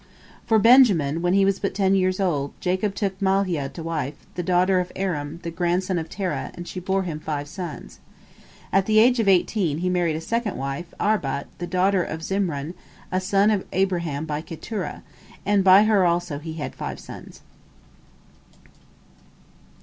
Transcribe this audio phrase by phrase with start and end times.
[0.47, 4.41] For Benjamin, when he was but ten years old, Jacob took Mahlia to wife, the
[4.41, 7.99] daughter of Aram, the grandson of Terah, and she bore him five sons.
[8.73, 12.73] At the age of eighteen he married a second wife, Arbat, the daughter of Zimran,
[13.11, 15.03] a son of Abraham by Keturah,
[15.45, 17.41] and by her also he had five sons.